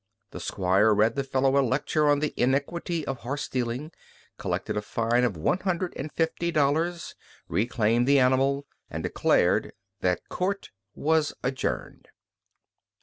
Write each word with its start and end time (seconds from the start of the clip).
The 0.31 0.39
'Squire 0.39 0.95
read 0.95 1.15
the 1.15 1.23
fellow 1.23 1.61
a 1.61 1.61
lecture 1.61 2.09
on 2.09 2.21
the 2.21 2.33
iniquity 2.35 3.05
of 3.05 3.17
horse 3.17 3.43
stealing, 3.43 3.91
collected 4.39 4.75
a 4.75 4.81
fine 4.81 5.23
of 5.23 5.37
one 5.37 5.59
hundred 5.59 5.93
and 5.95 6.11
fifty 6.11 6.49
dollars, 6.51 7.13
reclaimed 7.47 8.07
the 8.07 8.17
animal, 8.17 8.65
and 8.89 9.03
declared 9.03 9.73
that 9.99 10.27
court 10.27 10.71
was 10.95 11.35
adjourned. 11.43 12.07